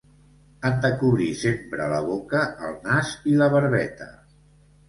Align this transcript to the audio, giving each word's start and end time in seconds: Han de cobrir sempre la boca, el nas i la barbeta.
Han 0.69 0.79
de 0.85 0.89
cobrir 1.03 1.27
sempre 1.41 1.89
la 1.93 2.01
boca, 2.07 2.41
el 2.71 2.75
nas 2.89 3.15
i 3.33 3.37
la 3.43 3.51
barbeta. 3.59 4.13